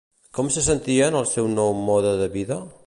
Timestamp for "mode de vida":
1.91-2.63